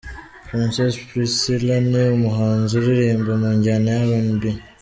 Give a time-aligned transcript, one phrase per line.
[0.45, 4.43] Princess Priscillah: Ni umuhanzi uririmba mu njyana ya RnB.